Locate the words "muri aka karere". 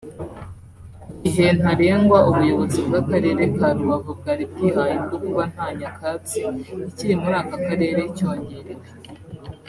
7.21-8.01